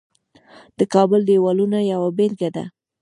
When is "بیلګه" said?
2.17-2.49